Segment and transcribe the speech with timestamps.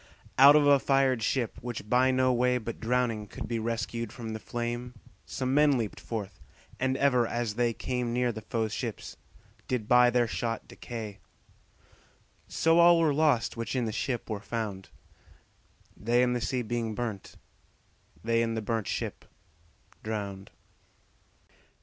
[0.39, 4.29] Out of a fired ship, which by no way But drowning could be rescued from
[4.33, 4.95] the flame,
[5.27, 6.39] Some men leap'd forth,
[6.79, 9.15] and ever as they came Near the foes' ships,
[9.67, 11.19] did by their shot decay;
[12.47, 14.89] So all were lost, which in the ship were found,
[15.95, 17.35] They in the sea being burnt,
[18.23, 19.23] they in the burnt ship
[20.01, 20.49] drowned.